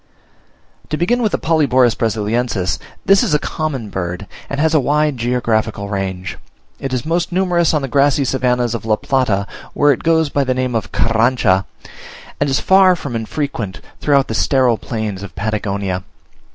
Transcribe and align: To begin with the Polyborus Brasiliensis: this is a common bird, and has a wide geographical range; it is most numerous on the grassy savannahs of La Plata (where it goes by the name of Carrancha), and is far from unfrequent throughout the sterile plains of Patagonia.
To 0.89 0.97
begin 0.97 1.21
with 1.21 1.31
the 1.31 1.37
Polyborus 1.37 1.93
Brasiliensis: 1.93 2.79
this 3.05 3.21
is 3.21 3.35
a 3.35 3.37
common 3.37 3.89
bird, 3.91 4.25
and 4.49 4.59
has 4.59 4.73
a 4.73 4.79
wide 4.79 5.15
geographical 5.17 5.89
range; 5.89 6.39
it 6.79 6.91
is 6.91 7.05
most 7.05 7.31
numerous 7.31 7.71
on 7.71 7.83
the 7.83 7.87
grassy 7.87 8.25
savannahs 8.25 8.73
of 8.73 8.83
La 8.83 8.95
Plata 8.95 9.45
(where 9.75 9.91
it 9.91 10.01
goes 10.01 10.29
by 10.29 10.43
the 10.43 10.55
name 10.55 10.73
of 10.73 10.91
Carrancha), 10.91 11.65
and 12.39 12.49
is 12.49 12.59
far 12.59 12.95
from 12.95 13.15
unfrequent 13.15 13.79
throughout 13.99 14.27
the 14.27 14.33
sterile 14.33 14.79
plains 14.79 15.21
of 15.21 15.35
Patagonia. 15.35 16.03